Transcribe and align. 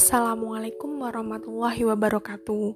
Assalamualaikum 0.00 1.04
warahmatullahi 1.04 1.84
wabarakatuh. 1.84 2.72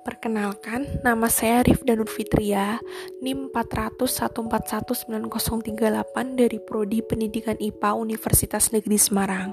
Perkenalkan, 0.00 0.88
nama 1.04 1.28
saya 1.28 1.60
Rifda 1.60 1.92
Nurfitria, 1.92 2.80
NIM 3.20 3.52
401419038 3.52 6.40
dari 6.40 6.56
Prodi 6.64 7.04
Pendidikan 7.04 7.60
IPA 7.60 8.00
Universitas 8.00 8.72
Negeri 8.72 8.96
Semarang. 8.96 9.52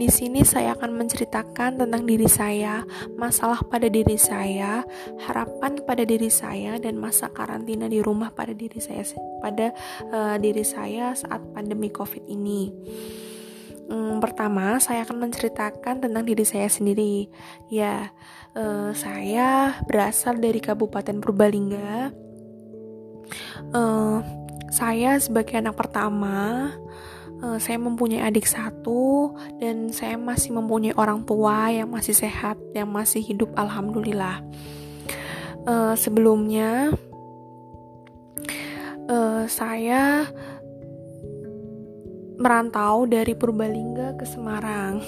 Di 0.00 0.08
sini 0.08 0.48
saya 0.48 0.72
akan 0.80 0.96
menceritakan 0.96 1.76
tentang 1.76 2.08
diri 2.08 2.24
saya, 2.24 2.88
masalah 3.20 3.60
pada 3.60 3.92
diri 3.92 4.16
saya, 4.16 4.80
harapan 5.28 5.84
pada 5.84 6.08
diri 6.08 6.32
saya, 6.32 6.80
dan 6.80 6.96
masa 6.96 7.28
karantina 7.36 7.84
di 7.84 8.00
rumah 8.00 8.32
pada 8.32 8.56
diri 8.56 8.80
saya 8.80 9.04
pada 9.44 9.76
uh, 10.08 10.40
diri 10.40 10.64
saya 10.64 11.12
saat 11.12 11.44
pandemi 11.52 11.92
COVID 11.92 12.24
ini. 12.32 12.72
Hmm, 13.86 14.18
pertama, 14.18 14.82
saya 14.82 15.06
akan 15.06 15.30
menceritakan 15.30 16.02
tentang 16.02 16.24
diri 16.26 16.42
saya 16.42 16.66
sendiri. 16.66 17.30
Ya, 17.70 18.10
uh, 18.58 18.90
saya 18.90 19.78
berasal 19.86 20.42
dari 20.42 20.58
Kabupaten 20.58 21.22
Purbalingga. 21.22 22.10
Uh, 23.70 24.26
saya 24.74 25.22
sebagai 25.22 25.54
anak 25.62 25.78
pertama, 25.78 26.74
uh, 27.46 27.58
saya 27.62 27.78
mempunyai 27.78 28.26
adik 28.26 28.50
satu 28.50 29.38
dan 29.62 29.94
saya 29.94 30.18
masih 30.18 30.58
mempunyai 30.58 30.94
orang 30.98 31.22
tua 31.22 31.70
yang 31.70 31.86
masih 31.86 32.14
sehat, 32.14 32.58
yang 32.74 32.90
masih 32.90 33.22
hidup. 33.22 33.54
Alhamdulillah. 33.54 34.42
Uh, 35.62 35.94
sebelumnya, 35.94 36.90
uh, 39.06 39.46
saya 39.46 40.26
merantau 42.36 43.08
dari 43.08 43.32
Purbalingga 43.32 44.16
ke 44.20 44.24
Semarang. 44.28 45.00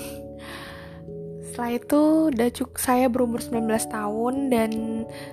Setelah 1.44 1.74
itu 1.74 2.02
udah 2.30 2.48
cuk 2.54 2.78
saya 2.78 3.10
berumur 3.10 3.42
19 3.42 3.66
tahun 3.90 4.34
dan 4.46 4.70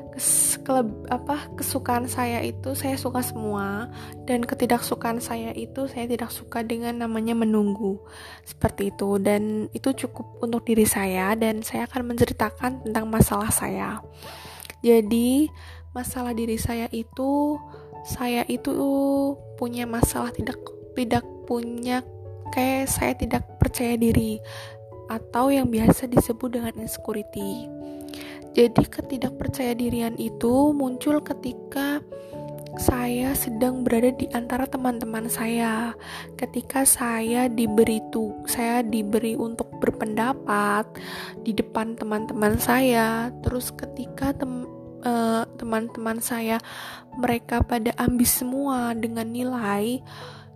kes, 0.09 0.57
apa 1.13 1.53
kesukaan 1.53 2.09
saya 2.09 2.41
itu 2.41 2.73
saya 2.73 2.97
suka 2.97 3.21
semua 3.21 3.93
dan 4.25 4.41
ketidaksukaan 4.41 5.21
saya 5.21 5.53
itu 5.53 5.85
saya 5.85 6.09
tidak 6.09 6.33
suka 6.33 6.65
dengan 6.65 6.97
namanya 6.97 7.37
menunggu. 7.37 8.02
Seperti 8.41 8.89
itu 8.89 9.21
dan 9.21 9.69
itu 9.69 9.93
cukup 9.93 10.41
untuk 10.41 10.65
diri 10.65 10.89
saya 10.89 11.37
dan 11.37 11.61
saya 11.61 11.85
akan 11.85 12.17
menceritakan 12.17 12.81
tentang 12.89 13.05
masalah 13.05 13.53
saya. 13.53 14.02
Jadi, 14.81 15.45
masalah 15.93 16.33
diri 16.33 16.57
saya 16.57 16.89
itu 16.89 17.61
saya 18.05 18.45
itu 18.49 18.73
punya 19.61 19.85
masalah 19.85 20.33
tidak 20.33 20.57
tidak 20.97 21.25
punya 21.45 22.01
kayak 22.51 22.89
saya 22.89 23.13
tidak 23.13 23.45
percaya 23.61 23.95
diri 23.95 24.41
atau 25.09 25.53
yang 25.53 25.69
biasa 25.69 26.09
disebut 26.09 26.57
dengan 26.57 26.73
insecurity. 26.81 27.69
Jadi 28.55 28.87
ketidakpercaya 28.87 29.75
dirian 29.75 30.15
itu 30.15 30.71
muncul 30.71 31.19
ketika 31.19 31.99
saya 32.75 33.31
sedang 33.35 33.87
berada 33.87 34.11
di 34.15 34.27
antara 34.35 34.67
teman-teman 34.67 35.31
saya. 35.31 35.95
Ketika 36.35 36.83
saya 36.83 37.47
diberi 37.47 38.03
tu, 38.11 38.35
saya 38.47 38.83
diberi 38.83 39.35
untuk 39.35 39.71
berpendapat 39.80 40.87
di 41.43 41.55
depan 41.55 41.95
teman-teman 41.95 42.59
saya. 42.59 43.31
Terus 43.43 43.71
ketika 43.71 44.35
tem 44.35 44.67
eh, 45.03 45.43
teman-teman 45.55 46.19
saya 46.19 46.59
mereka 47.15 47.63
pada 47.63 47.95
ambis 47.95 48.43
semua 48.43 48.91
dengan 48.95 49.27
nilai 49.31 50.03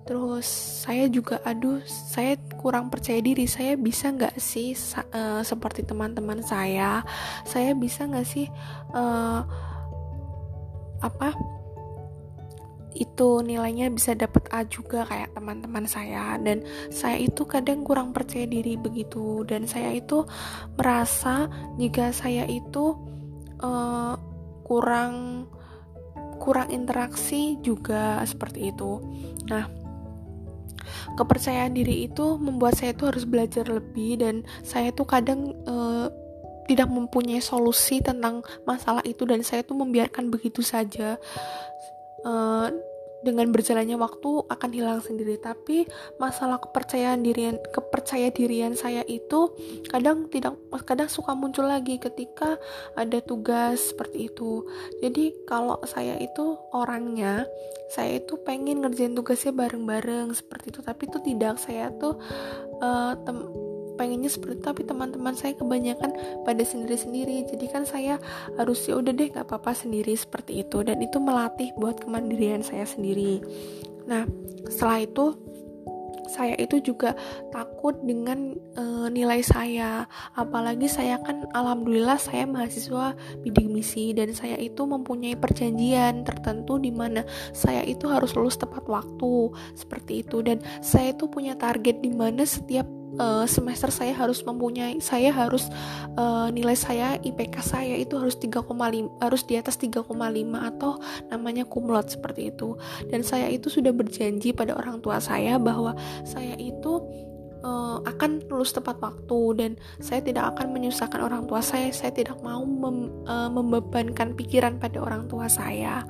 terus 0.10 0.50
saya 0.82 1.06
juga 1.06 1.38
aduh 1.46 1.86
saya 1.86 2.34
kurang 2.58 2.90
percaya 2.90 3.22
diri. 3.22 3.46
Saya 3.46 3.78
bisa 3.78 4.10
nggak 4.10 4.42
sih 4.42 4.74
uh, 5.14 5.46
seperti 5.46 5.86
teman-teman 5.86 6.42
saya? 6.42 7.06
Saya 7.46 7.78
bisa 7.78 8.10
nggak 8.10 8.26
sih 8.26 8.50
uh, 8.98 9.46
apa 11.06 11.38
itu 12.98 13.46
nilainya 13.46 13.94
bisa 13.94 14.18
dapat 14.18 14.50
A 14.50 14.66
juga 14.66 15.06
kayak 15.06 15.38
teman-teman 15.38 15.86
saya? 15.86 16.42
Dan 16.42 16.66
saya 16.90 17.22
itu 17.22 17.46
kadang 17.46 17.86
kurang 17.86 18.10
percaya 18.10 18.50
diri 18.50 18.82
begitu. 18.82 19.46
Dan 19.46 19.70
saya 19.70 19.94
itu 19.94 20.26
merasa 20.74 21.46
jika 21.78 22.10
saya 22.10 22.50
itu 22.50 22.98
uh, 23.62 24.18
kurang 24.66 25.46
kurang 26.42 26.74
interaksi 26.74 27.62
juga 27.62 28.26
seperti 28.26 28.74
itu. 28.74 28.98
Nah 29.54 29.79
kepercayaan 31.18 31.74
diri 31.74 32.08
itu 32.08 32.38
membuat 32.38 32.78
saya 32.80 32.96
itu 32.96 33.10
harus 33.10 33.26
belajar 33.26 33.66
lebih 33.68 34.22
dan 34.22 34.36
saya 34.62 34.94
tuh 34.94 35.08
kadang 35.08 35.54
uh, 35.66 36.08
tidak 36.70 36.86
mempunyai 36.86 37.42
solusi 37.42 37.98
tentang 37.98 38.46
masalah 38.62 39.02
itu 39.02 39.26
dan 39.26 39.42
saya 39.42 39.66
tuh 39.66 39.74
membiarkan 39.74 40.30
begitu 40.30 40.62
saja. 40.62 41.18
Uh, 42.22 42.70
dengan 43.22 43.52
berjalannya 43.52 44.00
waktu 44.00 44.48
akan 44.48 44.70
hilang 44.72 45.00
sendiri. 45.04 45.40
Tapi 45.40 45.86
masalah 46.18 46.60
kepercayaan 46.64 47.24
dirian 47.24 47.60
kepercaya 47.72 48.32
dirian 48.32 48.74
saya 48.76 49.04
itu 49.08 49.52
kadang 49.92 50.32
tidak 50.32 50.56
kadang 50.88 51.12
suka 51.12 51.36
muncul 51.36 51.68
lagi 51.68 52.00
ketika 52.00 52.58
ada 52.96 53.20
tugas 53.20 53.92
seperti 53.94 54.32
itu. 54.32 54.64
Jadi 55.04 55.46
kalau 55.46 55.80
saya 55.86 56.16
itu 56.20 56.58
orangnya 56.72 57.44
saya 57.90 58.22
itu 58.22 58.38
pengen 58.46 58.86
ngerjain 58.86 59.18
tugasnya 59.18 59.52
bareng-bareng 59.52 60.32
seperti 60.32 60.72
itu. 60.72 60.80
Tapi 60.86 61.02
itu 61.10 61.18
tidak. 61.26 61.56
Saya 61.60 61.90
tuh 61.98 62.16
uh, 62.80 63.14
pengennya 64.00 64.32
seperti 64.32 64.56
itu 64.56 64.64
tapi 64.64 64.82
teman-teman 64.88 65.36
saya 65.36 65.52
kebanyakan 65.60 66.16
pada 66.48 66.64
sendiri-sendiri. 66.64 67.44
Jadi 67.52 67.66
kan 67.68 67.84
saya 67.84 68.16
harus 68.56 68.88
ya 68.88 68.96
udah 68.96 69.12
deh 69.12 69.28
nggak 69.28 69.44
apa-apa 69.44 69.76
sendiri 69.76 70.16
seperti 70.16 70.64
itu. 70.64 70.80
Dan 70.88 71.04
itu 71.04 71.20
melatih 71.20 71.76
buat 71.76 72.00
kemandirian 72.00 72.64
saya 72.64 72.88
sendiri. 72.88 73.44
Nah 74.08 74.24
setelah 74.72 75.04
itu 75.04 75.36
saya 76.30 76.54
itu 76.62 76.78
juga 76.80 77.18
takut 77.50 77.98
dengan 78.06 78.54
e, 78.78 79.10
nilai 79.10 79.42
saya. 79.42 80.06
Apalagi 80.38 80.86
saya 80.86 81.18
kan 81.26 81.50
alhamdulillah 81.58 82.22
saya 82.22 82.46
mahasiswa 82.46 83.18
bidik 83.42 83.66
misi 83.66 84.14
dan 84.14 84.30
saya 84.38 84.56
itu 84.62 84.86
mempunyai 84.86 85.34
perjanjian 85.34 86.22
tertentu 86.22 86.78
di 86.78 86.94
mana 86.94 87.26
saya 87.52 87.82
itu 87.82 88.06
harus 88.06 88.38
lulus 88.38 88.62
tepat 88.62 88.86
waktu 88.86 89.52
seperti 89.74 90.22
itu. 90.22 90.46
Dan 90.46 90.62
saya 90.86 91.18
itu 91.18 91.26
punya 91.26 91.58
target 91.58 92.00
di 92.06 92.14
mana 92.14 92.46
setiap 92.46 92.86
uh, 93.18 93.46
semester 93.50 93.90
saya 93.90 94.14
harus 94.14 94.46
mempunyai 94.46 95.02
saya 95.02 95.34
harus 95.34 95.66
uh, 96.20 96.52
nilai 96.54 96.78
saya 96.78 97.18
IPK 97.18 97.56
saya 97.64 97.96
itu 97.98 98.20
harus 98.20 98.38
3,5 98.38 98.70
harus 99.24 99.42
di 99.48 99.56
atas 99.58 99.80
3,5 99.82 100.06
atau 100.54 101.02
namanya 101.32 101.66
kumlot 101.66 102.14
seperti 102.14 102.54
itu. 102.54 102.78
Dan 103.10 103.26
saya 103.26 103.50
itu 103.50 103.72
sudah 103.72 103.90
berjanji 103.96 104.54
pada 104.54 104.78
orang 104.78 105.02
tua 105.02 105.18
saya 105.18 105.58
bahwa 105.58 105.98
saya 106.28 106.54
itu 106.60 107.02
uh, 107.64 107.98
akan 108.04 108.46
lulus 108.48 108.76
tepat 108.76 109.00
waktu 109.00 109.40
dan 109.58 109.72
saya 110.00 110.22
tidak 110.24 110.56
akan 110.56 110.76
menyusahkan 110.76 111.20
orang 111.20 111.44
tua 111.48 111.64
saya 111.64 111.92
saya 111.92 112.12
tidak 112.14 112.40
mau 112.44 112.64
mem, 112.64 113.26
uh, 113.26 113.50
membebankan 113.50 114.36
pikiran 114.36 114.78
pada 114.78 115.00
orang 115.02 115.26
tua 115.26 115.48
saya. 115.50 116.04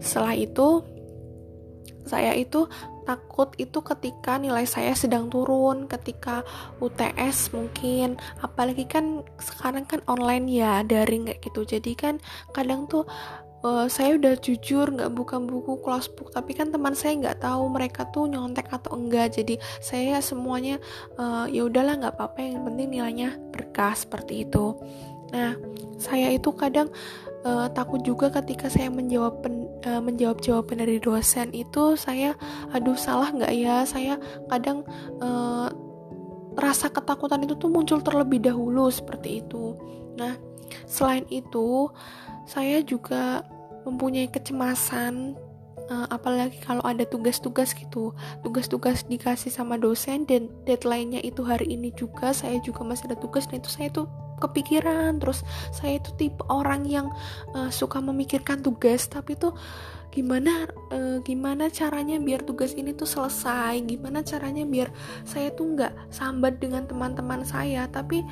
Setelah 0.00 0.36
itu 0.36 0.84
saya 2.06 2.38
itu 2.38 2.70
takut 3.06 3.54
itu 3.56 3.78
ketika 3.80 4.36
nilai 4.36 4.66
saya 4.66 4.92
sedang 4.92 5.30
turun 5.30 5.86
ketika 5.86 6.42
UTS 6.82 7.54
mungkin 7.54 8.18
apalagi 8.42 8.84
kan 8.84 9.22
sekarang 9.38 9.86
kan 9.86 10.02
online 10.10 10.50
ya 10.50 10.82
daring 10.82 11.30
kayak 11.30 11.40
gitu. 11.46 11.62
Jadi 11.64 11.92
kan 11.94 12.14
kadang 12.50 12.90
tuh 12.90 13.06
uh, 13.62 13.86
saya 13.86 14.18
udah 14.18 14.34
jujur 14.42 14.90
nggak 14.90 15.14
buka 15.14 15.38
buku 15.38 15.78
kelas 15.80 16.10
book 16.12 16.34
tapi 16.34 16.52
kan 16.52 16.74
teman 16.74 16.92
saya 16.92 17.14
nggak 17.16 17.46
tahu 17.46 17.70
mereka 17.70 18.10
tuh 18.10 18.26
nyontek 18.26 18.66
atau 18.68 18.98
enggak. 18.98 19.38
Jadi 19.38 19.56
saya 19.78 20.18
semuanya 20.18 20.82
uh, 21.16 21.46
ya 21.46 21.64
udahlah 21.64 22.02
nggak 22.02 22.14
apa-apa 22.18 22.38
yang 22.42 22.66
penting 22.66 22.88
nilainya 22.90 23.38
berkah 23.54 23.94
seperti 23.94 24.44
itu. 24.44 24.74
Nah 25.30 25.54
saya 25.96 26.28
itu 26.34 26.52
kadang 26.52 26.92
uh, 27.46 27.70
takut 27.70 28.02
juga 28.02 28.28
ketika 28.34 28.66
saya 28.66 28.90
menjawab 28.90 29.38
pen, 29.46 29.70
uh, 29.86 30.02
menjawab 30.02 30.42
jawaban 30.42 30.82
dari 30.82 30.98
dosen 30.98 31.54
itu 31.54 31.94
saya 31.94 32.34
aduh 32.74 32.98
salah 32.98 33.30
nggak 33.30 33.52
ya? 33.54 33.86
Saya 33.86 34.18
kadang 34.50 34.82
uh, 35.22 35.70
rasa 36.58 36.90
ketakutan 36.90 37.46
itu 37.46 37.54
tuh 37.54 37.70
muncul 37.70 38.02
terlebih 38.02 38.42
dahulu 38.42 38.90
seperti 38.90 39.46
itu. 39.46 39.78
Nah 40.18 40.34
selain 40.90 41.22
itu 41.30 41.86
saya 42.50 42.82
juga 42.82 43.46
mempunyai 43.86 44.26
kecemasan 44.26 45.38
uh, 45.86 46.06
apalagi 46.10 46.58
kalau 46.66 46.82
ada 46.82 47.06
tugas-tugas 47.06 47.70
gitu. 47.76 48.10
Tugas-tugas 48.42 49.06
dikasih 49.06 49.54
sama 49.54 49.78
dosen 49.78 50.26
dan 50.26 50.50
deadline-nya 50.66 51.22
itu 51.22 51.46
hari 51.46 51.70
ini 51.70 51.94
juga 51.94 52.34
saya 52.34 52.58
juga 52.58 52.82
masih 52.82 53.12
ada 53.12 53.16
tugas 53.18 53.46
dan 53.46 53.62
itu 53.62 53.70
saya 53.70 53.88
tuh 53.94 54.10
kepikiran. 54.40 55.18
Terus 55.20 55.42
saya 55.72 55.98
itu 56.00 56.12
tipe 56.16 56.42
orang 56.48 56.84
yang 56.86 57.12
uh, 57.56 57.72
suka 57.72 58.00
memikirkan 58.00 58.60
tugas 58.60 59.08
tapi 59.08 59.36
tuh 59.36 59.56
gimana 60.16 60.64
uh, 60.96 61.20
gimana 61.20 61.68
caranya 61.68 62.16
biar 62.16 62.40
tugas 62.40 62.72
ini 62.72 62.96
tuh 62.96 63.08
selesai? 63.08 63.84
Gimana 63.84 64.24
caranya 64.24 64.64
biar 64.64 64.88
saya 65.28 65.52
tuh 65.52 65.76
nggak 65.76 65.92
sambat 66.08 66.56
dengan 66.56 66.88
teman-teman 66.88 67.44
saya? 67.44 67.84
Tapi 67.92 68.24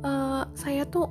uh, 0.00 0.48
saya 0.56 0.88
tuh 0.88 1.08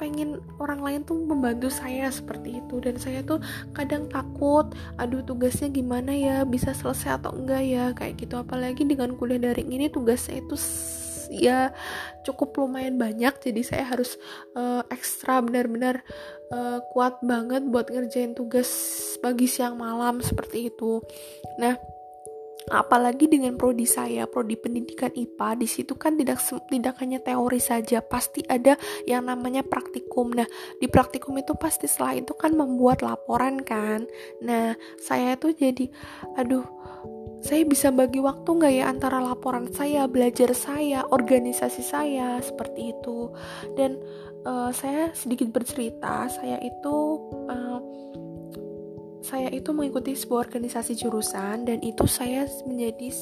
pengen 0.00 0.40
orang 0.56 0.80
lain 0.80 1.00
tuh 1.04 1.20
membantu 1.20 1.68
saya 1.68 2.08
seperti 2.08 2.64
itu. 2.64 2.80
Dan 2.80 2.96
saya 2.96 3.20
tuh 3.20 3.44
kadang 3.76 4.08
takut 4.08 4.72
aduh 4.96 5.20
tugasnya 5.20 5.68
gimana 5.68 6.16
ya? 6.16 6.36
Bisa 6.48 6.72
selesai 6.72 7.20
atau 7.20 7.36
enggak 7.36 7.62
ya? 7.68 7.84
Kayak 7.92 8.24
gitu. 8.24 8.40
Apalagi 8.40 8.88
dengan 8.88 9.12
kuliah 9.12 9.52
daring 9.52 9.68
ini 9.68 9.92
tugasnya 9.92 10.40
itu 10.40 10.56
ya 11.30 11.70
cukup 12.26 12.58
lumayan 12.58 12.98
banyak. 12.98 13.32
Jadi 13.38 13.62
saya 13.62 13.86
harus 13.86 14.18
uh, 14.58 14.82
ekstra 14.90 15.38
benar-benar 15.40 16.02
uh, 16.50 16.82
kuat 16.90 17.22
banget 17.22 17.62
buat 17.70 17.88
ngerjain 17.88 18.34
tugas 18.34 18.68
pagi 19.22 19.46
siang 19.46 19.78
malam 19.78 20.18
seperti 20.18 20.68
itu. 20.74 21.00
Nah 21.62 21.78
apalagi 22.70 23.26
dengan 23.26 23.58
prodi 23.58 23.82
saya 23.82 24.30
prodi 24.30 24.54
pendidikan 24.54 25.10
IPA 25.10 25.58
di 25.58 25.66
situ 25.66 25.98
kan 25.98 26.14
tidak 26.14 26.38
tidak 26.70 26.94
hanya 27.02 27.18
teori 27.18 27.58
saja 27.58 27.98
pasti 27.98 28.46
ada 28.46 28.78
yang 29.08 29.26
namanya 29.26 29.66
praktikum. 29.66 30.30
Nah 30.30 30.46
di 30.78 30.86
praktikum 30.86 31.34
itu 31.40 31.56
pasti 31.58 31.90
setelah 31.90 32.22
itu 32.22 32.36
kan 32.36 32.54
membuat 32.54 33.02
laporan 33.02 33.58
kan. 33.64 34.06
Nah 34.44 34.78
saya 35.02 35.34
itu 35.34 35.50
jadi 35.50 35.90
aduh 36.38 36.62
saya 37.40 37.64
bisa 37.64 37.88
bagi 37.88 38.20
waktu 38.20 38.48
nggak 38.48 38.74
ya 38.76 38.84
antara 38.88 39.18
laporan 39.24 39.68
saya, 39.72 40.04
belajar 40.04 40.52
saya, 40.52 41.08
organisasi 41.08 41.80
saya 41.80 42.36
seperti 42.44 42.92
itu. 42.92 43.32
Dan 43.74 43.96
uh, 44.44 44.68
saya 44.70 45.12
sedikit 45.16 45.48
bercerita, 45.48 46.28
saya 46.28 46.60
itu 46.60 46.96
uh, 47.48 47.80
saya 49.20 49.52
itu 49.52 49.72
mengikuti 49.72 50.16
sebuah 50.16 50.48
organisasi 50.48 50.96
jurusan 50.96 51.68
dan 51.68 51.78
itu 51.84 52.04
saya 52.08 52.48
menjadi 52.64 53.12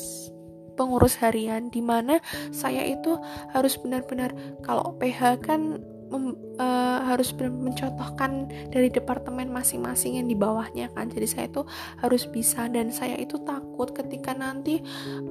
pengurus 0.79 1.19
harian 1.19 1.75
di 1.75 1.83
mana 1.83 2.23
saya 2.55 2.87
itu 2.87 3.19
harus 3.51 3.75
benar-benar 3.83 4.31
kalau 4.63 4.95
PH 5.03 5.43
kan 5.43 5.83
mem, 6.09 6.35
uh, 6.59 6.99
harus 7.09 7.33
mencontohkan 7.37 8.49
dari 8.73 8.89
departemen 8.93 9.49
masing-masing 9.53 10.21
yang 10.21 10.29
di 10.29 10.37
bawahnya 10.37 10.91
kan. 10.93 11.09
Jadi 11.09 11.27
saya 11.29 11.47
itu 11.49 11.63
harus 12.01 12.25
bisa 12.29 12.67
dan 12.69 12.91
saya 12.91 13.17
itu 13.17 13.41
takut 13.45 13.93
ketika 13.93 14.33
nanti 14.35 14.81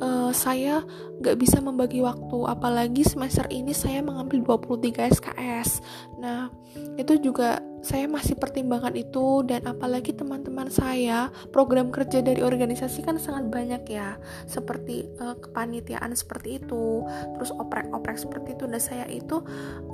uh, 0.02 0.32
saya 0.34 0.82
nggak 1.22 1.38
bisa 1.38 1.58
membagi 1.60 2.02
waktu. 2.02 2.38
Apalagi 2.48 3.04
semester 3.06 3.46
ini 3.50 3.74
saya 3.74 4.02
mengambil 4.02 4.58
23 4.58 5.14
SKS 5.18 5.82
nah 6.18 6.50
itu 6.98 7.14
juga 7.22 7.62
saya 7.88 8.04
masih 8.12 8.36
pertimbangkan 8.36 8.92
itu 9.00 9.48
dan 9.48 9.64
apalagi 9.64 10.12
teman-teman 10.12 10.68
saya 10.68 11.32
program 11.56 11.88
kerja 11.88 12.20
dari 12.20 12.44
organisasi 12.44 13.00
kan 13.08 13.16
sangat 13.16 13.48
banyak 13.48 13.88
ya. 13.88 14.20
Seperti 14.44 15.08
uh, 15.24 15.40
kepanitiaan 15.40 16.12
seperti 16.12 16.60
itu 16.60 17.08
terus 17.40 17.56
oprek-oprek 17.56 18.20
seperti 18.20 18.60
itu. 18.60 18.68
Dan 18.68 18.84
saya 18.84 19.08
itu 19.08 19.40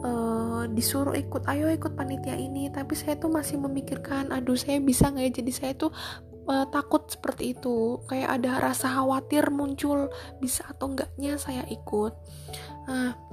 uh, 0.02 0.66
disuruh 0.74 1.14
ikut 1.14 1.46
ayo 1.46 1.70
ikut 1.70 1.94
panitia 1.94 2.34
ini. 2.34 2.74
Tapi 2.74 2.98
saya 2.98 3.14
tuh 3.22 3.30
masih 3.30 3.62
memikirkan 3.62 4.34
aduh 4.34 4.58
saya 4.58 4.82
bisa 4.82 5.14
nggak 5.14 5.30
ya? 5.30 5.32
Jadi 5.46 5.52
saya 5.54 5.72
tuh 5.78 5.94
uh, 6.50 6.66
takut 6.74 7.06
seperti 7.06 7.54
itu. 7.54 8.02
Kayak 8.10 8.42
ada 8.42 8.74
rasa 8.74 8.90
khawatir 8.90 9.54
muncul 9.54 10.10
bisa 10.42 10.66
atau 10.66 10.90
enggaknya 10.90 11.38
saya 11.38 11.62
ikut? 11.70 12.18
Nah 12.90 13.33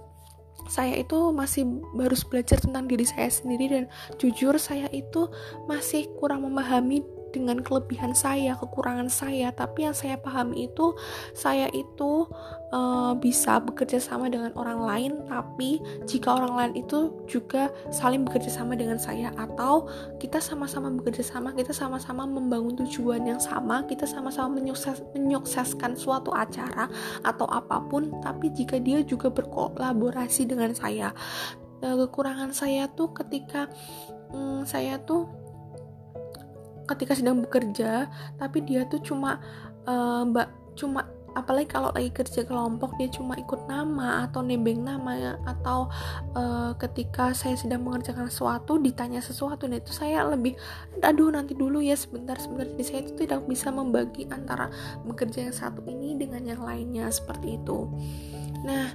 saya 0.71 0.95
itu 0.95 1.35
masih 1.35 1.67
baru 1.93 2.15
belajar 2.31 2.63
tentang 2.63 2.87
diri 2.87 3.03
saya 3.03 3.27
sendiri 3.27 3.67
dan 3.67 3.85
jujur 4.23 4.55
saya 4.57 4.87
itu 4.95 5.27
masih 5.67 6.07
kurang 6.17 6.47
memahami 6.47 7.03
dengan 7.31 7.63
kelebihan 7.63 8.13
saya, 8.13 8.55
kekurangan 8.59 9.09
saya, 9.11 9.51
tapi 9.55 9.87
yang 9.87 9.97
saya 9.97 10.19
pahami 10.19 10.71
itu 10.71 10.95
saya 11.33 11.71
itu 11.71 12.27
uh, 12.75 13.13
bisa 13.19 13.59
bekerja 13.63 13.99
sama 14.03 14.31
dengan 14.31 14.55
orang 14.59 14.81
lain, 14.83 15.13
tapi 15.27 15.83
jika 16.07 16.39
orang 16.39 16.55
lain 16.55 16.73
itu 16.87 17.15
juga 17.27 17.71
saling 17.91 18.27
bekerja 18.27 18.51
sama 18.51 18.75
dengan 18.75 18.99
saya 18.99 19.31
atau 19.39 19.87
kita 20.19 20.39
sama-sama 20.43 20.91
bekerja 20.91 21.27
sama, 21.27 21.55
kita 21.55 21.75
sama-sama 21.75 22.27
membangun 22.27 22.75
tujuan 22.87 23.27
yang 23.27 23.41
sama, 23.43 23.87
kita 23.87 24.07
sama-sama 24.07 24.59
menyukses, 24.59 25.03
menyukseskan 25.15 25.95
suatu 25.95 26.35
acara 26.35 26.91
atau 27.23 27.47
apa 27.51 27.83
pun, 27.87 28.11
tapi 28.23 28.51
jika 28.55 28.79
dia 28.79 29.03
juga 29.03 29.31
berkolaborasi 29.31 30.47
dengan 30.47 30.75
saya, 30.75 31.15
uh, 31.83 31.97
kekurangan 32.07 32.55
saya 32.55 32.87
tuh 32.93 33.11
ketika 33.15 33.69
um, 34.33 34.63
saya 34.67 35.01
tuh 35.03 35.40
ketika 36.91 37.15
sedang 37.15 37.43
bekerja 37.43 38.11
tapi 38.37 38.63
dia 38.67 38.85
tuh 38.87 39.01
cuma 39.03 39.39
uh, 39.87 40.27
mbak 40.27 40.49
cuma 40.75 41.07
apalagi 41.35 41.71
kalau 41.71 41.95
lagi 41.95 42.11
kerja 42.11 42.43
kelompok 42.43 42.99
dia 42.99 43.07
cuma 43.11 43.39
ikut 43.39 43.71
nama 43.71 44.27
atau 44.27 44.43
nebeng 44.43 44.83
nama 44.83 45.13
ya 45.15 45.33
atau 45.47 45.87
uh, 46.35 46.75
ketika 46.75 47.31
saya 47.31 47.55
sedang 47.55 47.87
mengerjakan 47.87 48.27
sesuatu 48.27 48.83
ditanya 48.83 49.23
sesuatu 49.23 49.71
nah 49.71 49.79
itu 49.79 49.95
saya 49.95 50.27
lebih 50.27 50.59
aduh 51.03 51.31
nanti 51.31 51.55
dulu 51.55 51.79
ya 51.79 51.95
sebentar 51.95 52.35
sebentar. 52.39 52.67
Jadi 52.75 52.83
saya 52.83 53.01
itu 53.07 53.13
tidak 53.27 53.47
bisa 53.47 53.71
membagi 53.71 54.27
antara 54.31 54.71
bekerja 55.07 55.51
yang 55.51 55.57
satu 55.57 55.81
ini 55.87 56.19
dengan 56.19 56.43
yang 56.43 56.63
lainnya 56.63 57.07
seperti 57.11 57.63
itu. 57.63 57.87
Nah 58.67 58.87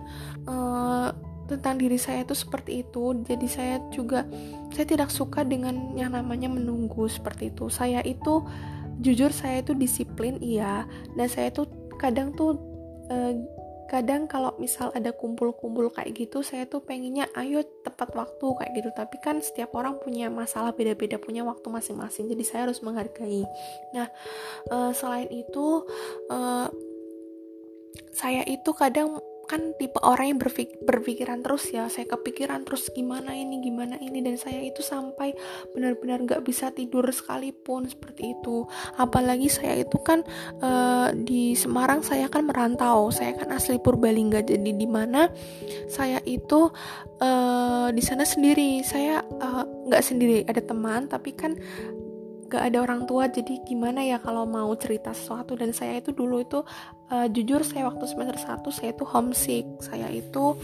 uh, 0.47 1.09
tentang 1.45 1.77
diri 1.77 1.97
saya 1.97 2.25
itu 2.25 2.33
seperti 2.33 2.81
itu. 2.85 3.13
Jadi 3.25 3.47
saya 3.47 3.75
juga 3.93 4.25
saya 4.73 4.85
tidak 4.85 5.09
suka 5.13 5.45
dengan 5.45 5.93
yang 5.93 6.13
namanya 6.13 6.49
menunggu 6.49 7.05
seperti 7.05 7.53
itu. 7.53 7.69
Saya 7.69 8.01
itu 8.01 8.41
jujur 8.99 9.29
saya 9.29 9.61
itu 9.61 9.77
disiplin 9.77 10.41
iya. 10.41 10.89
Dan 11.13 11.27
saya 11.29 11.53
itu 11.53 11.69
kadang 12.01 12.33
tuh 12.33 12.57
eh, 13.09 13.37
kadang 13.85 14.25
kalau 14.25 14.57
misal 14.57 14.89
ada 14.97 15.13
kumpul-kumpul 15.13 15.93
kayak 15.93 16.17
gitu 16.17 16.41
saya 16.41 16.65
tuh 16.65 16.81
pengennya 16.81 17.29
ayo 17.37 17.61
tepat 17.85 18.17
waktu 18.17 18.45
kayak 18.57 18.71
gitu. 18.81 18.89
Tapi 18.97 19.15
kan 19.21 19.37
setiap 19.39 19.77
orang 19.77 20.01
punya 20.01 20.33
masalah 20.33 20.73
beda-beda 20.73 21.21
punya 21.21 21.45
waktu 21.45 21.69
masing-masing. 21.69 22.25
Jadi 22.25 22.43
saya 22.43 22.61
harus 22.69 22.81
menghargai. 22.81 23.45
Nah 23.93 24.09
eh, 24.73 24.91
selain 24.97 25.29
itu 25.29 25.85
eh, 26.33 26.67
saya 28.15 28.41
itu 28.47 28.71
kadang 28.75 29.19
kan 29.45 29.77
tipe 29.77 30.01
orang 30.01 30.35
yang 30.35 30.39
berpik 30.41 30.81
berpikiran 30.83 31.45
terus 31.45 31.69
ya. 31.71 31.87
Saya 31.87 32.09
kepikiran 32.09 32.65
terus 32.65 32.89
gimana 32.91 33.31
ini 33.33 33.61
gimana 33.61 33.95
ini 34.01 34.21
dan 34.25 34.35
saya 34.35 34.61
itu 34.61 34.81
sampai 34.81 35.33
benar-benar 35.71 36.25
nggak 36.25 36.41
bisa 36.43 36.73
tidur 36.73 37.05
sekalipun 37.09 37.87
seperti 37.87 38.37
itu. 38.37 38.65
Apalagi 38.97 39.47
saya 39.49 39.81
itu 39.81 39.97
kan 40.01 40.25
uh, 40.59 41.13
di 41.13 41.53
Semarang 41.55 42.01
saya 42.01 42.27
kan 42.27 42.45
merantau. 42.49 43.09
Saya 43.13 43.37
kan 43.37 43.53
asli 43.53 43.77
Purbalingga 43.79 44.41
jadi 44.43 44.71
di 44.73 44.87
mana 44.89 45.29
saya 45.87 46.19
itu 46.25 46.69
uh, 47.21 47.87
di 47.93 48.01
sana 48.01 48.25
sendiri. 48.27 48.81
Saya 48.81 49.21
eh, 49.21 49.63
nggak 49.87 50.03
uh, 50.03 50.05
sendiri 50.05 50.43
ada 50.49 50.61
teman 50.61 51.07
tapi 51.07 51.31
kan 51.31 51.55
gak 52.55 52.71
ada 52.71 52.79
orang 52.79 53.03
tua 53.03 53.27
jadi 53.27 53.59
gimana 53.67 53.99
ya 53.99 54.17
kalau 54.23 54.47
mau 54.47 54.71
cerita 54.79 55.11
sesuatu? 55.11 55.59
Dan 55.59 55.75
saya 55.75 55.99
itu 55.99 56.15
dulu 56.15 56.39
itu 56.39 56.63
uh, 57.11 57.27
jujur 57.27 57.61
saya 57.67 57.91
waktu 57.91 58.07
semester 58.07 58.39
1 58.39 58.63
saya 58.71 58.89
itu 58.95 59.03
homesick. 59.03 59.65
Saya 59.83 60.07
itu 60.07 60.55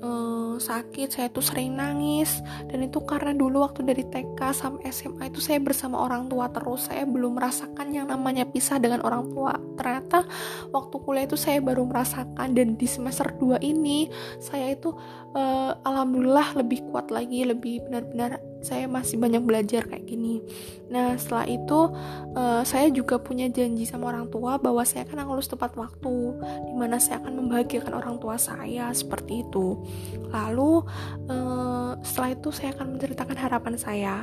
uh, 0.00 0.56
sakit 0.56 1.12
saya 1.12 1.28
itu 1.28 1.44
sering 1.44 1.76
nangis. 1.76 2.40
Dan 2.64 2.88
itu 2.88 3.04
karena 3.04 3.36
dulu 3.36 3.60
waktu 3.60 3.84
dari 3.84 4.08
TK 4.08 4.40
sampai 4.56 4.88
SMA 4.88 5.28
itu 5.28 5.44
saya 5.44 5.60
bersama 5.60 6.00
orang 6.00 6.32
tua 6.32 6.48
terus. 6.48 6.88
Saya 6.88 7.04
belum 7.04 7.36
merasakan 7.36 7.92
yang 7.92 8.08
namanya 8.08 8.48
pisah 8.48 8.80
dengan 8.80 9.04
orang 9.04 9.28
tua. 9.28 9.52
Ternyata 9.76 10.24
waktu 10.72 10.94
kuliah 11.04 11.28
itu 11.28 11.36
saya 11.36 11.60
baru 11.60 11.84
merasakan. 11.84 12.56
Dan 12.56 12.80
di 12.80 12.88
semester 12.88 13.28
2 13.36 13.60
ini 13.60 14.08
saya 14.40 14.72
itu 14.72 14.96
uh, 15.36 15.76
alhamdulillah 15.84 16.56
lebih 16.56 16.80
kuat 16.88 17.12
lagi 17.12 17.44
lebih 17.44 17.84
benar-benar 17.84 18.40
saya 18.64 18.88
masih 18.88 19.20
banyak 19.20 19.44
belajar 19.44 19.84
kayak 19.84 20.08
gini. 20.08 20.40
Nah 20.88 21.14
setelah 21.20 21.46
itu 21.46 21.92
uh, 22.34 22.64
saya 22.64 22.88
juga 22.88 23.20
punya 23.20 23.46
janji 23.52 23.84
sama 23.84 24.10
orang 24.10 24.32
tua 24.32 24.56
bahwa 24.56 24.82
saya 24.82 25.04
akan 25.04 25.28
lulus 25.28 25.52
tepat 25.52 25.76
waktu 25.76 26.16
di 26.66 26.74
mana 26.74 26.96
saya 26.96 27.20
akan 27.20 27.44
membahagiakan 27.44 27.92
orang 27.92 28.16
tua 28.18 28.40
saya 28.40 28.88
seperti 28.96 29.44
itu. 29.46 29.78
Lalu 30.32 30.82
uh, 31.28 31.92
setelah 32.00 32.34
itu 32.34 32.48
saya 32.50 32.72
akan 32.74 32.96
menceritakan 32.96 33.36
harapan 33.36 33.74
saya. 33.76 34.16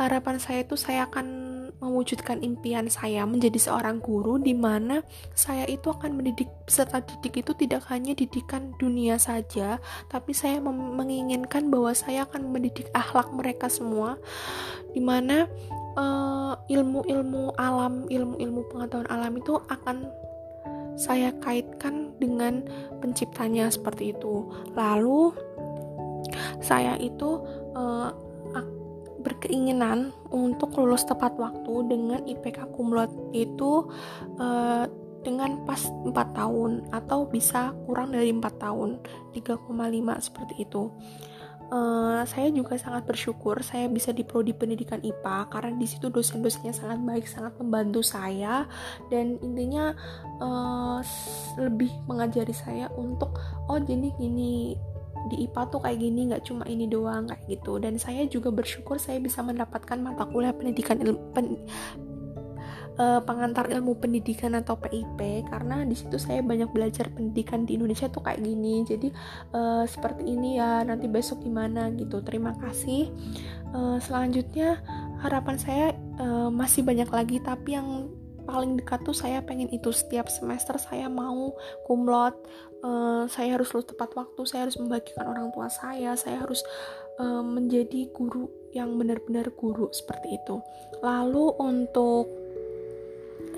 Harapan 0.00 0.40
saya 0.40 0.64
itu 0.64 0.74
saya 0.78 1.04
akan 1.10 1.47
mewujudkan 1.78 2.42
impian 2.42 2.90
saya 2.90 3.22
menjadi 3.22 3.70
seorang 3.70 4.02
guru 4.02 4.38
di 4.38 4.54
mana 4.54 5.02
saya 5.34 5.62
itu 5.66 5.90
akan 5.90 6.18
mendidik 6.18 6.50
peserta 6.66 7.02
didik 7.02 7.46
itu 7.46 7.52
tidak 7.54 7.86
hanya 7.90 8.12
didikan 8.14 8.74
dunia 8.76 9.16
saja, 9.16 9.78
tapi 10.10 10.34
saya 10.34 10.58
menginginkan 10.62 11.70
bahwa 11.70 11.94
saya 11.94 12.26
akan 12.26 12.50
mendidik 12.50 12.90
akhlak 12.94 13.30
mereka 13.30 13.70
semua 13.70 14.18
di 14.90 15.00
mana 15.00 15.46
uh, 15.94 16.54
ilmu-ilmu 16.66 17.54
alam, 17.58 18.06
ilmu-ilmu 18.10 18.66
pengetahuan 18.70 19.08
alam 19.10 19.38
itu 19.38 19.58
akan 19.70 20.08
saya 20.98 21.30
kaitkan 21.38 22.10
dengan 22.18 22.66
penciptanya 22.98 23.70
seperti 23.70 24.10
itu. 24.10 24.50
Lalu 24.74 25.30
saya 26.58 26.98
itu 26.98 27.46
uh, 27.78 28.10
berkeinginan 29.28 30.16
untuk 30.32 30.72
lulus 30.80 31.04
tepat 31.04 31.36
waktu 31.36 31.74
dengan 31.84 32.24
IPK 32.24 32.72
kumlot 32.72 33.12
itu 33.36 33.92
uh, 34.40 34.88
dengan 35.20 35.68
pas 35.68 35.84
4 35.84 36.08
tahun 36.32 36.88
atau 36.88 37.28
bisa 37.28 37.76
kurang 37.84 38.16
dari 38.16 38.32
4 38.32 38.40
tahun 38.56 39.04
3,5 39.36 40.24
seperti 40.24 40.64
itu. 40.64 40.88
Uh, 41.68 42.24
saya 42.24 42.48
juga 42.48 42.80
sangat 42.80 43.04
bersyukur 43.04 43.60
saya 43.60 43.92
bisa 43.92 44.08
di 44.08 44.24
prodi 44.24 44.56
pendidikan 44.56 45.04
IPA 45.04 45.52
karena 45.52 45.76
di 45.76 45.84
situ 45.84 46.08
dosen-dosennya 46.08 46.72
sangat 46.72 46.96
baik 47.04 47.28
sangat 47.28 47.60
membantu 47.60 48.00
saya 48.00 48.64
dan 49.12 49.36
intinya 49.44 49.92
uh, 50.40 51.04
lebih 51.60 51.92
mengajari 52.08 52.56
saya 52.56 52.88
untuk 52.96 53.36
oh 53.68 53.76
jadi 53.76 54.08
gini 54.16 54.80
di 55.26 55.50
IPA 55.50 55.62
tuh 55.74 55.80
kayak 55.82 55.98
gini 55.98 56.20
nggak 56.30 56.44
cuma 56.46 56.64
ini 56.70 56.86
doang 56.86 57.26
kayak 57.26 57.44
gitu. 57.50 57.82
Dan 57.82 57.98
saya 57.98 58.24
juga 58.30 58.54
bersyukur 58.54 59.02
saya 59.02 59.18
bisa 59.18 59.42
mendapatkan 59.42 59.98
mata 59.98 60.24
kuliah 60.30 60.54
pendidikan 60.54 61.02
ilmu 61.02 61.20
pen, 61.34 61.46
uh, 62.98 63.20
pengantar 63.22 63.70
ilmu 63.70 63.96
pendidikan 63.96 64.58
atau 64.58 64.76
PIP 64.76 65.46
karena 65.48 65.86
di 65.86 65.94
situ 65.94 66.18
saya 66.18 66.42
banyak 66.42 66.68
belajar 66.74 67.08
pendidikan 67.14 67.64
di 67.64 67.78
Indonesia 67.78 68.10
tuh 68.10 68.20
kayak 68.26 68.42
gini. 68.42 68.82
Jadi 68.84 69.08
uh, 69.54 69.86
seperti 69.86 70.26
ini 70.26 70.58
ya 70.58 70.82
nanti 70.82 71.06
besok 71.06 71.40
gimana 71.46 71.88
gitu. 71.94 72.20
Terima 72.26 72.52
kasih. 72.58 73.08
Uh, 73.72 73.96
selanjutnya 74.02 74.82
harapan 75.22 75.56
saya 75.56 75.86
uh, 76.18 76.50
masih 76.50 76.82
banyak 76.82 77.08
lagi 77.08 77.38
tapi 77.40 77.78
yang 77.78 78.10
paling 78.48 78.80
dekat 78.80 79.04
tuh 79.04 79.12
saya 79.12 79.44
pengen 79.44 79.68
itu 79.68 79.92
setiap 79.92 80.32
semester 80.32 80.80
saya 80.80 81.12
mau 81.12 81.52
kumlot 81.84 82.32
uh, 82.80 83.28
saya 83.28 83.60
harus 83.60 83.68
lulus 83.76 83.92
tepat 83.92 84.16
waktu 84.16 84.40
saya 84.48 84.64
harus 84.64 84.80
membagikan 84.80 85.28
orang 85.28 85.52
tua 85.52 85.68
saya 85.68 86.16
saya 86.16 86.40
harus 86.40 86.64
uh, 87.20 87.44
menjadi 87.44 88.08
guru 88.16 88.48
yang 88.72 88.96
benar-benar 88.96 89.52
guru 89.52 89.92
seperti 89.92 90.40
itu 90.40 90.64
lalu 91.04 91.52
untuk 91.60 92.48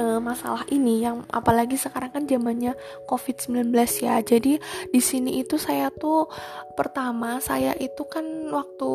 uh, 0.01 0.19
masalah 0.19 0.65
ini 0.73 1.05
yang 1.05 1.23
apalagi 1.31 1.77
sekarang 1.77 2.11
kan 2.11 2.25
zamannya 2.25 2.73
COVID-19 3.09 3.73
ya. 4.01 4.21
Jadi 4.25 4.57
di 4.89 5.01
sini 5.01 5.45
itu 5.45 5.61
saya 5.61 5.93
tuh 5.93 6.29
pertama 6.75 7.39
saya 7.39 7.77
itu 7.77 8.09
kan 8.09 8.25
waktu 8.53 8.93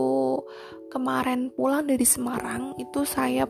kemarin 0.90 1.54
pulang 1.54 1.86
dari 1.86 2.06
Semarang 2.06 2.74
itu 2.82 3.06
saya 3.06 3.46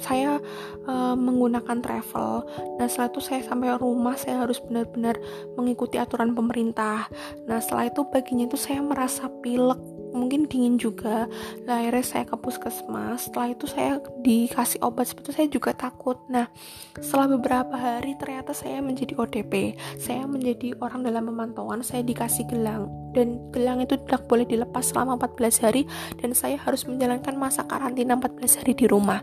saya 0.00 0.38
uh, 0.86 1.16
menggunakan 1.16 1.78
travel. 1.80 2.46
Nah, 2.80 2.86
setelah 2.86 3.10
itu 3.10 3.20
saya 3.20 3.40
sampai 3.44 3.76
rumah 3.78 4.14
saya 4.18 4.44
harus 4.46 4.58
benar-benar 4.62 5.18
mengikuti 5.54 5.96
aturan 6.00 6.32
pemerintah. 6.32 7.08
Nah, 7.46 7.58
setelah 7.58 7.88
itu 7.88 8.02
paginya 8.08 8.48
itu 8.48 8.58
saya 8.58 8.80
merasa 8.80 9.30
pilek 9.42 9.80
mungkin 10.14 10.46
dingin 10.46 10.78
juga. 10.78 11.26
Lah 11.66 11.82
akhirnya 11.82 12.06
saya 12.06 12.24
ke 12.24 12.38
puskesmas. 12.38 13.28
Setelah 13.28 13.48
itu 13.50 13.66
saya 13.66 13.98
dikasih 14.22 14.78
obat 14.80 15.10
seperti 15.10 15.26
itu 15.26 15.32
saya 15.34 15.48
juga 15.50 15.70
takut. 15.74 16.22
Nah 16.30 16.46
setelah 16.94 17.34
beberapa 17.34 17.74
hari 17.74 18.14
ternyata 18.14 18.54
saya 18.54 18.78
menjadi 18.78 19.18
ODP 19.18 19.74
saya 19.98 20.24
menjadi 20.30 20.78
orang 20.78 21.02
dalam 21.02 21.26
pemantauan 21.26 21.82
saya 21.82 22.06
dikasih 22.06 22.46
gelang. 22.46 22.86
Dan 23.14 23.50
gelang 23.50 23.82
itu 23.82 23.98
tidak 24.06 24.26
boleh 24.30 24.46
dilepas 24.46 24.90
selama 24.90 25.18
14 25.18 25.62
hari 25.66 25.82
dan 26.18 26.34
saya 26.34 26.58
harus 26.58 26.86
menjalankan 26.86 27.34
masa 27.38 27.62
karantina 27.66 28.18
14 28.18 28.58
hari 28.62 28.72
di 28.74 28.86
rumah 28.90 29.22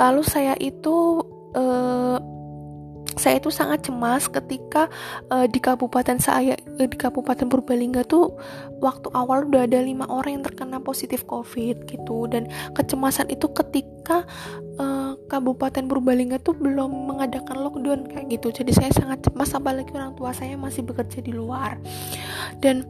lalu 0.00 0.24
saya 0.24 0.56
itu 0.56 1.20
uh, 1.52 2.16
saya 3.20 3.36
itu 3.36 3.52
sangat 3.52 3.84
cemas 3.84 4.32
ketika 4.32 4.88
uh, 5.28 5.44
di 5.44 5.60
kabupaten 5.60 6.16
saya 6.16 6.56
uh, 6.56 6.88
di 6.88 6.96
kabupaten 6.96 7.52
Purbalingga 7.52 8.08
tuh 8.08 8.32
waktu 8.80 9.12
awal 9.12 9.44
udah 9.44 9.68
ada 9.68 9.84
lima 9.84 10.08
orang 10.08 10.40
yang 10.40 10.44
terkena 10.48 10.80
positif 10.80 11.28
COVID 11.28 11.84
gitu. 11.84 12.24
Dan 12.32 12.48
kecemasan 12.72 13.28
itu 13.28 13.44
ketika 13.52 14.24
uh, 14.80 15.20
kabupaten 15.28 15.84
Purbalingga 15.84 16.40
tuh 16.40 16.56
belum 16.56 17.12
mengadakan 17.12 17.60
lockdown 17.60 18.08
kayak 18.08 18.40
gitu. 18.40 18.64
Jadi 18.64 18.72
saya 18.72 18.90
sangat 18.96 19.20
cemas 19.26 19.52
apalagi 19.52 19.92
orang 19.92 20.16
tua 20.16 20.32
saya 20.32 20.56
masih 20.56 20.86
bekerja 20.86 21.20
di 21.20 21.36
luar. 21.36 21.76
Dan 22.62 22.88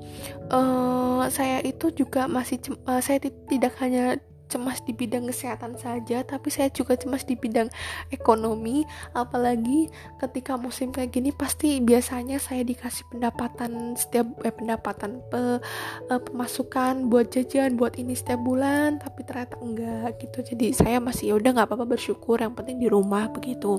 uh, 0.54 1.26
saya 1.26 1.58
itu 1.66 1.90
juga 1.90 2.30
masih 2.30 2.62
uh, 2.86 3.02
saya 3.02 3.18
tidak 3.24 3.74
hanya 3.82 4.20
cemas 4.50 4.82
di 4.82 4.90
bidang 4.90 5.30
kesehatan 5.30 5.78
saja, 5.78 6.26
tapi 6.26 6.50
saya 6.50 6.66
juga 6.74 6.98
cemas 6.98 7.22
di 7.22 7.38
bidang 7.38 7.70
ekonomi. 8.10 8.82
Apalagi 9.14 9.86
ketika 10.18 10.58
musim 10.58 10.90
kayak 10.90 11.14
gini, 11.14 11.30
pasti 11.30 11.78
biasanya 11.78 12.42
saya 12.42 12.66
dikasih 12.66 13.06
pendapatan 13.06 13.94
setiap 13.94 14.26
eh, 14.42 14.50
pendapatan 14.50 15.22
pe, 15.30 15.62
eh, 16.10 16.20
pemasukan 16.20 17.06
buat 17.06 17.30
jajan, 17.30 17.78
buat 17.78 17.94
ini 17.94 18.18
setiap 18.18 18.42
bulan, 18.42 18.98
tapi 18.98 19.22
ternyata 19.22 19.54
enggak 19.62 20.18
gitu. 20.18 20.42
Jadi 20.42 20.74
saya 20.74 20.98
masih 20.98 21.30
ya 21.30 21.34
udah 21.38 21.50
nggak 21.54 21.68
apa-apa 21.70 21.86
bersyukur. 21.86 22.42
Yang 22.42 22.58
penting 22.58 22.76
di 22.82 22.88
rumah 22.90 23.30
begitu. 23.30 23.78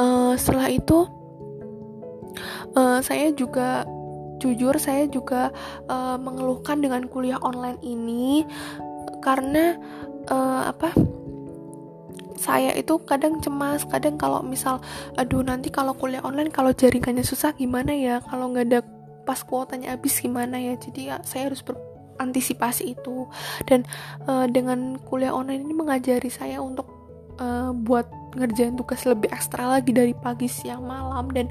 Uh, 0.00 0.32
setelah 0.40 0.72
itu, 0.72 1.04
uh, 2.78 3.04
saya 3.04 3.28
juga 3.36 3.84
jujur 4.42 4.74
saya 4.82 5.06
juga 5.06 5.54
uh, 5.86 6.18
mengeluhkan 6.18 6.82
dengan 6.82 7.06
kuliah 7.06 7.38
online 7.38 7.78
ini 7.86 8.42
karena 9.22 9.78
uh, 10.28 10.68
apa 10.68 10.90
saya 12.42 12.74
itu 12.74 12.98
kadang 13.06 13.38
cemas 13.38 13.86
kadang 13.86 14.18
kalau 14.18 14.42
misal 14.42 14.82
aduh 15.14 15.46
nanti 15.46 15.70
kalau 15.70 15.94
kuliah 15.94 16.18
online 16.26 16.50
kalau 16.50 16.74
jaringannya 16.74 17.22
susah 17.22 17.54
gimana 17.54 17.94
ya? 17.94 18.18
Kalau 18.26 18.50
nggak 18.50 18.66
ada 18.66 18.80
pas 19.22 19.38
kuotanya 19.46 19.94
habis 19.94 20.18
gimana 20.18 20.58
ya? 20.58 20.74
Jadi 20.74 21.06
ya 21.06 21.22
saya 21.22 21.46
harus 21.46 21.62
berantisipasi 21.62 22.98
itu. 22.98 23.30
Dan 23.70 23.86
uh, 24.26 24.50
dengan 24.50 24.98
kuliah 25.06 25.30
online 25.30 25.62
ini 25.62 25.74
mengajari 25.78 26.26
saya 26.34 26.58
untuk 26.58 26.90
uh, 27.38 27.70
buat 27.70 28.10
ngerjain 28.34 28.74
tugas 28.74 29.06
lebih 29.06 29.30
ekstra 29.30 29.70
lagi 29.78 29.94
dari 29.94 30.10
pagi 30.10 30.50
siang 30.50 30.82
malam. 30.82 31.30
Dan 31.30 31.46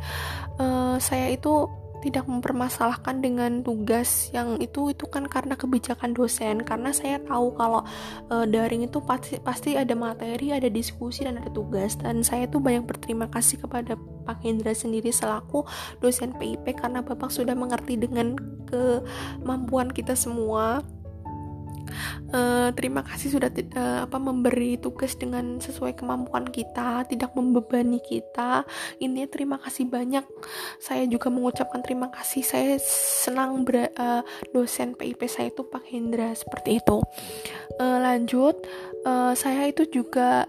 uh, 0.59 0.99
saya 0.99 1.31
itu 1.31 1.71
tidak 2.01 2.25
mempermasalahkan 2.25 3.21
dengan 3.21 3.61
tugas 3.61 4.33
yang 4.33 4.57
itu 4.57 4.91
itu 4.91 5.05
kan 5.07 5.29
karena 5.29 5.53
kebijakan 5.55 6.17
dosen. 6.17 6.65
Karena 6.65 6.91
saya 6.91 7.21
tahu 7.21 7.53
kalau 7.55 7.85
e, 8.27 8.49
daring 8.49 8.89
itu 8.89 8.99
pasti 9.05 9.37
pasti 9.39 9.77
ada 9.77 9.93
materi 9.93 10.51
ada 10.51 10.67
diskusi 10.67 11.23
dan 11.23 11.39
ada 11.39 11.53
tugas. 11.53 11.95
Dan 11.95 12.25
saya 12.25 12.49
tuh 12.49 12.59
banyak 12.59 12.83
berterima 12.89 13.29
kasih 13.29 13.61
kepada 13.61 13.95
Pak 14.25 14.41
Hendra 14.41 14.73
sendiri 14.73 15.13
selaku 15.13 15.65
dosen 16.01 16.33
PIP 16.35 16.77
karena 16.77 17.05
Bapak 17.05 17.29
sudah 17.29 17.53
mengerti 17.53 17.97
dengan 17.97 18.35
kemampuan 18.67 19.93
kita 19.93 20.17
semua 20.17 20.81
uh, 22.33 22.69
terima 22.73 23.05
kasih 23.05 23.33
sudah 23.37 23.49
uh, 23.51 24.07
apa 24.07 24.17
memberi 24.17 24.79
tugas 24.81 25.15
dengan 25.15 25.59
sesuai 25.59 25.95
kemampuan 25.95 26.47
kita 26.47 27.05
tidak 27.07 27.31
membebani 27.37 27.99
kita. 28.01 28.63
Ini 28.97 29.27
terima 29.27 29.61
kasih 29.61 29.87
banyak. 29.87 30.25
Saya 30.79 31.05
juga 31.05 31.29
mengucapkan 31.29 31.83
terima 31.83 32.09
kasih. 32.09 32.41
Saya 32.41 32.75
senang 33.21 33.63
ber, 33.67 33.91
uh, 33.95 34.23
dosen 34.55 34.95
PIP 34.95 35.27
saya 35.27 35.51
itu 35.51 35.67
Pak 35.67 35.83
Hendra 35.87 36.33
seperti 36.33 36.79
itu. 36.79 37.03
Uh, 37.79 37.97
lanjut. 38.01 38.57
Uh, 39.01 39.33
saya 39.33 39.65
itu 39.65 39.89
juga 39.89 40.45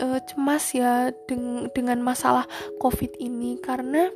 uh, 0.00 0.20
cemas 0.24 0.64
ya 0.72 1.12
deng 1.28 1.68
dengan 1.72 2.00
masalah 2.00 2.44
COVID 2.80 3.20
ini 3.20 3.60
karena 3.60 4.08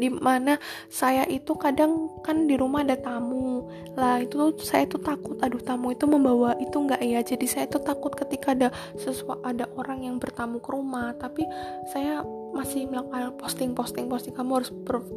di 0.00 0.08
mana 0.08 0.56
saya 0.88 1.28
itu 1.28 1.52
kadang 1.60 2.08
kan 2.24 2.48
di 2.48 2.56
rumah 2.56 2.80
ada 2.80 2.96
tamu. 2.96 3.68
Lah 3.94 4.24
itu 4.24 4.56
saya 4.64 4.88
tuh 4.88 5.04
takut. 5.04 5.36
Aduh 5.44 5.60
tamu 5.60 5.92
itu 5.92 6.08
membawa 6.08 6.56
itu 6.56 6.72
enggak 6.80 7.04
ya? 7.04 7.20
Jadi 7.20 7.44
saya 7.44 7.68
tuh 7.68 7.84
takut 7.84 8.16
ketika 8.16 8.56
ada 8.56 8.68
sesuatu 8.96 9.44
ada 9.44 9.68
orang 9.76 10.08
yang 10.08 10.16
bertamu 10.16 10.58
ke 10.64 10.72
rumah. 10.72 11.12
Tapi 11.20 11.44
saya 11.92 12.24
masih 12.50 12.90
melakukan 12.90 13.34
posting 13.38 13.72
posting 13.74 14.34
kamu 14.34 14.62
harus 14.62 14.70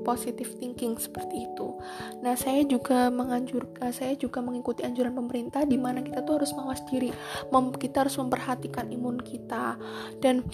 positive 0.06 0.50
thinking 0.62 0.96
seperti 0.98 1.50
itu. 1.50 1.74
Nah 2.22 2.38
saya 2.38 2.62
juga 2.64 3.10
menganjurkan 3.10 3.90
saya 3.90 4.14
juga 4.16 4.40
mengikuti 4.40 4.86
anjuran 4.86 5.14
pemerintah 5.14 5.66
di 5.66 5.78
mana 5.78 6.06
kita 6.06 6.22
tuh 6.22 6.42
harus 6.42 6.52
mawas 6.54 6.82
diri 6.88 7.10
Mem 7.50 7.74
kita 7.74 8.06
harus 8.06 8.16
memperhatikan 8.20 8.90
imun 8.92 9.20
kita 9.22 9.76
dan 10.22 10.46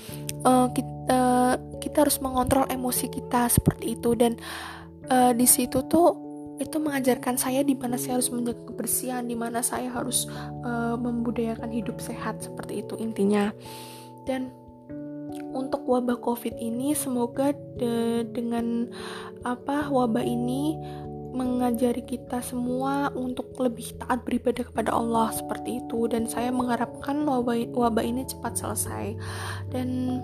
uh, 0.48 0.66
eh, 0.66 0.68
kita, 0.80 0.94
uh, 1.12 1.16
eh, 1.16 1.56
kita 1.84 1.98
harus 2.08 2.18
mengontrol 2.24 2.66
emosi 2.72 3.12
kita 3.12 3.52
seperti 3.52 4.00
itu. 4.00 4.16
Dan 4.16 4.40
uh, 5.12 5.32
di 5.36 5.46
situ 5.46 5.84
tuh 5.88 6.30
itu 6.60 6.76
mengajarkan 6.76 7.40
saya 7.40 7.64
di 7.64 7.72
mana 7.72 7.96
saya 7.96 8.20
harus 8.20 8.28
menjaga 8.36 8.68
kebersihan, 8.68 9.24
di 9.24 9.36
mana 9.36 9.64
saya 9.64 9.88
harus 9.96 10.28
uh, 10.64 11.00
membudayakan 11.00 11.72
hidup 11.72 12.04
sehat 12.04 12.44
seperti 12.44 12.84
itu 12.84 13.00
intinya. 13.00 13.56
Dan 14.28 14.52
untuk 15.54 15.86
wabah 15.86 16.22
covid 16.22 16.54
ini 16.58 16.94
semoga 16.94 17.54
de 17.78 18.26
dengan 18.30 18.90
apa 19.42 19.90
wabah 19.90 20.22
ini 20.22 20.78
mengajari 21.30 22.02
kita 22.02 22.42
semua 22.42 23.14
untuk 23.14 23.54
lebih 23.62 23.94
taat 24.02 24.26
beribadah 24.26 24.66
kepada 24.66 24.98
Allah 24.98 25.30
seperti 25.30 25.86
itu 25.86 26.10
dan 26.10 26.26
saya 26.26 26.50
mengharapkan 26.50 27.22
wabah 27.22 27.70
wabah 27.70 28.02
ini 28.02 28.26
cepat 28.26 28.58
selesai 28.58 29.14
dan 29.70 30.20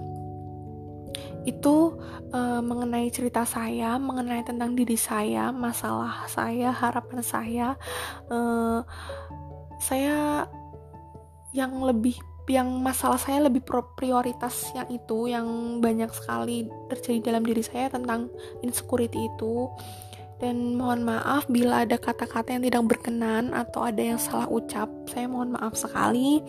itu 1.46 1.94
uh, 2.34 2.58
mengenai 2.60 3.06
cerita 3.14 3.46
saya, 3.46 4.02
mengenai 4.02 4.42
tentang 4.42 4.74
diri 4.74 4.98
saya, 4.98 5.54
masalah 5.54 6.26
saya, 6.26 6.74
harapan 6.74 7.22
saya. 7.22 7.68
Uh, 8.34 8.82
saya 9.78 10.50
yang 11.54 11.78
lebih 11.86 12.18
yang 12.46 12.70
masalah 12.82 13.18
saya 13.18 13.46
lebih 13.46 13.66
prioritas 13.98 14.70
yang 14.78 14.88
itu 14.94 15.30
yang 15.32 15.48
banyak 15.82 16.10
sekali 16.14 16.70
terjadi 16.94 17.34
dalam 17.34 17.44
diri 17.46 17.64
saya 17.66 17.90
tentang 17.90 18.30
insecurity 18.62 19.30
itu. 19.34 19.70
Dan 20.36 20.76
mohon 20.76 21.08
maaf 21.08 21.48
bila 21.48 21.88
ada 21.88 21.96
kata-kata 21.96 22.60
yang 22.60 22.64
tidak 22.68 22.84
berkenan 22.86 23.56
atau 23.56 23.88
ada 23.88 24.04
yang 24.04 24.20
salah 24.20 24.52
ucap 24.52 24.92
saya 25.08 25.32
mohon 25.32 25.56
maaf 25.56 25.80
sekali. 25.80 26.44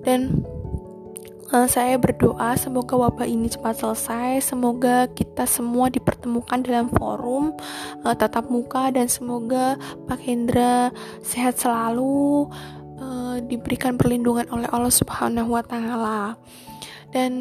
Dan 0.00 0.40
uh, 1.52 1.68
saya 1.68 1.98
berdoa 1.98 2.54
semoga 2.56 2.94
wabah 2.96 3.26
ini 3.26 3.50
cepat 3.50 3.82
selesai 3.82 4.54
semoga 4.54 5.10
kita 5.10 5.44
semua 5.46 5.90
dipertemukan 5.90 6.62
dalam 6.62 6.88
forum 6.94 7.54
uh, 8.06 8.14
tatap 8.14 8.48
muka 8.48 8.90
dan 8.94 9.10
semoga 9.10 9.76
Pak 10.06 10.20
Hendra 10.22 10.94
sehat 11.20 11.58
selalu 11.58 12.48
uh, 13.00 13.36
diberikan 13.42 13.96
perlindungan 13.96 14.46
oleh 14.52 14.68
Allah 14.70 14.92
Subhanahu 14.92 15.56
wa 15.56 15.64
taala. 15.64 16.36
Dan 17.10 17.32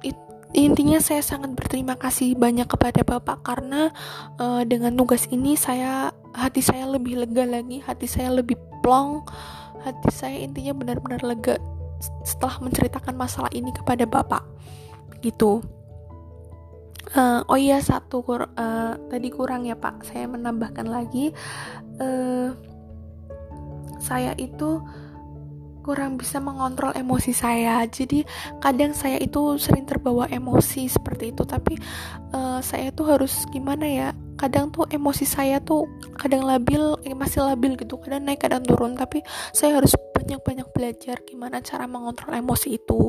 it, 0.00 0.16
intinya 0.56 0.96
saya 1.02 1.20
sangat 1.20 1.52
berterima 1.52 1.98
kasih 2.00 2.32
banyak 2.38 2.64
kepada 2.64 3.04
Bapak 3.04 3.44
karena 3.44 3.92
uh, 4.40 4.64
dengan 4.64 4.96
tugas 4.96 5.28
ini 5.28 5.58
saya 5.58 6.14
hati 6.32 6.64
saya 6.64 6.88
lebih 6.88 7.20
lega 7.20 7.44
lagi 7.44 7.82
hati 7.82 8.06
saya 8.06 8.30
lebih 8.30 8.56
plong 8.80 9.26
hati 9.82 10.08
saya 10.08 10.38
intinya 10.38 10.72
benar-benar 10.72 11.20
lega 11.26 11.58
setelah 12.22 12.62
menceritakan 12.62 13.14
masalah 13.18 13.50
ini 13.52 13.74
kepada 13.74 14.06
bapak. 14.06 14.44
Gitu. 15.18 15.62
Uh, 17.16 17.40
oh 17.48 17.56
iya 17.56 17.80
satu 17.80 18.20
kur 18.20 18.46
uh, 18.46 18.92
tadi 19.08 19.28
kurang 19.32 19.66
ya 19.66 19.74
pak. 19.74 20.06
Saya 20.06 20.28
menambahkan 20.30 20.86
lagi. 20.86 21.34
Uh, 21.98 22.54
saya 23.98 24.32
itu 24.38 24.78
kurang 25.88 26.20
bisa 26.20 26.36
mengontrol 26.36 26.92
emosi 26.92 27.32
saya. 27.32 27.80
Jadi 27.88 28.20
kadang 28.60 28.92
saya 28.92 29.16
itu 29.16 29.56
sering 29.56 29.88
terbawa 29.88 30.28
emosi 30.28 30.84
seperti 30.84 31.32
itu. 31.32 31.48
Tapi 31.48 31.80
uh, 32.36 32.60
saya 32.60 32.92
tuh 32.92 33.08
harus 33.08 33.48
gimana 33.48 33.88
ya? 33.88 34.08
Kadang 34.36 34.68
tuh 34.68 34.84
emosi 34.92 35.24
saya 35.24 35.64
tuh 35.64 35.88
kadang 36.20 36.44
labil 36.44 36.92
eh, 37.08 37.16
masih 37.16 37.40
labil 37.40 37.72
gitu. 37.80 37.96
Kadang 37.96 38.28
naik 38.28 38.44
kadang 38.44 38.60
turun. 38.68 39.00
Tapi 39.00 39.24
saya 39.56 39.80
harus 39.80 39.96
banyak-banyak 40.12 40.68
belajar 40.76 41.24
gimana 41.24 41.64
cara 41.64 41.88
mengontrol 41.88 42.36
emosi 42.36 42.76
itu. 42.76 43.08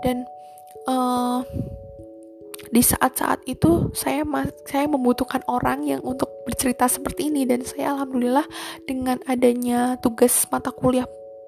Dan 0.00 0.24
uh, 0.88 1.44
di 2.72 2.80
saat-saat 2.80 3.44
itu 3.44 3.92
saya 3.92 4.24
saya 4.64 4.88
membutuhkan 4.88 5.44
orang 5.52 5.84
yang 5.84 6.00
untuk 6.00 6.32
bercerita 6.48 6.88
seperti 6.88 7.28
ini. 7.28 7.44
Dan 7.44 7.60
saya 7.60 7.92
alhamdulillah 7.92 8.48
dengan 8.88 9.20
adanya 9.28 10.00
tugas 10.00 10.48
mata 10.48 10.72
kuliah 10.72 11.04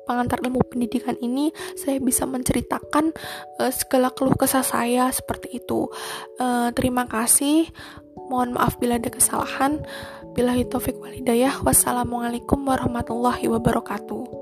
pengantar 0.08 0.40
ilmu 0.40 0.64
pendidikan 0.64 1.20
ini 1.20 1.52
saya 1.76 2.00
bisa 2.00 2.24
menceritakan 2.24 3.12
uh, 3.60 3.68
segala 3.68 4.08
keluh 4.16 4.32
kesah 4.32 4.64
saya 4.64 5.12
seperti 5.12 5.60
itu. 5.60 5.92
Uh, 6.40 6.72
terima 6.72 7.04
kasih. 7.04 7.68
Mohon 8.32 8.56
maaf 8.56 8.80
bila 8.80 8.96
ada 8.96 9.12
kesalahan. 9.12 9.84
Bila 10.32 10.56
taufik 10.64 10.96
walidayah. 10.96 11.60
Wassalamualaikum 11.60 12.64
warahmatullahi 12.64 13.44
wabarakatuh. 13.52 14.37